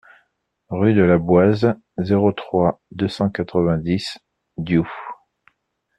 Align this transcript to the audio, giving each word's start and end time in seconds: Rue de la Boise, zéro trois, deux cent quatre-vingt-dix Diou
Rue 0.69 0.95
de 0.95 1.03
la 1.03 1.19
Boise, 1.19 1.75
zéro 1.99 2.31
trois, 2.31 2.81
deux 2.89 3.07
cent 3.07 3.29
quatre-vingt-dix 3.29 4.17
Diou 4.57 4.89